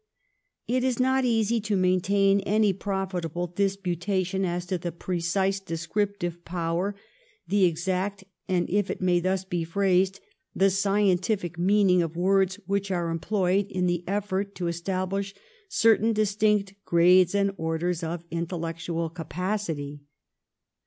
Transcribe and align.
It 0.67 0.83
is 0.83 0.99
not 0.99 1.25
easy 1.25 1.61
to 1.61 1.75
maintain 1.77 2.39
any 2.39 2.73
profitable 2.73 3.45
disputa 3.47 4.25
tion 4.25 4.45
as 4.45 4.65
to 4.65 4.79
the 4.79 4.91
precise 4.91 5.59
descriptive 5.59 6.43
power, 6.43 6.95
the 7.47 7.65
exact 7.65 8.23
and, 8.49 8.67
if 8.67 8.89
it 8.89 8.99
may 8.99 9.19
thus 9.19 9.43
be 9.45 9.63
phrased, 9.63 10.19
the 10.55 10.71
scientific 10.71 11.59
meaning 11.59 12.01
of 12.01 12.17
words 12.17 12.55
which 12.65 12.89
are 12.89 13.11
employed 13.11 13.67
in 13.67 13.85
the 13.85 14.03
efibrt 14.07 14.55
to 14.55 14.65
estabhsh 14.65 15.35
certain 15.69 16.13
distinct 16.13 16.73
grades 16.83 17.35
and 17.35 17.51
orders 17.57 18.01
of 18.03 18.25
intellectual 18.31 19.07
capacity. 19.07 20.01